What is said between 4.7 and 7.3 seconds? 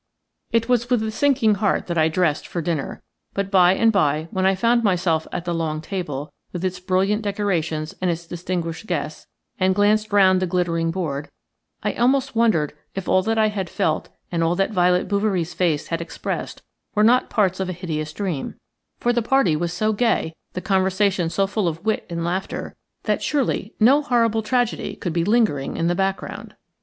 myself at the long table, with its brilliant